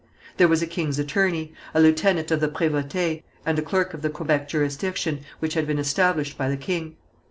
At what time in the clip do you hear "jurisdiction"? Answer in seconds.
4.49-5.19